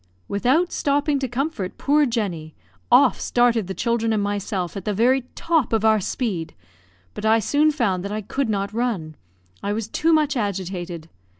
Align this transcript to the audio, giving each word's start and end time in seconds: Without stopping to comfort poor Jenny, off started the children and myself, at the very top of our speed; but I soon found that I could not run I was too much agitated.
Without 0.27 0.71
stopping 0.71 1.19
to 1.19 1.27
comfort 1.27 1.77
poor 1.77 2.07
Jenny, 2.07 2.55
off 2.91 3.19
started 3.19 3.67
the 3.67 3.75
children 3.75 4.11
and 4.11 4.23
myself, 4.23 4.75
at 4.75 4.83
the 4.83 4.95
very 4.95 5.25
top 5.35 5.71
of 5.71 5.85
our 5.85 5.99
speed; 5.99 6.55
but 7.13 7.23
I 7.23 7.37
soon 7.37 7.69
found 7.69 8.03
that 8.03 8.11
I 8.11 8.21
could 8.23 8.49
not 8.49 8.73
run 8.73 9.15
I 9.61 9.73
was 9.73 9.87
too 9.87 10.11
much 10.11 10.35
agitated. 10.35 11.07